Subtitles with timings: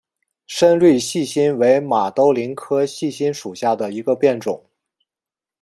[0.47, 4.65] 深绿细辛为马兜铃科细辛属下的一个变种。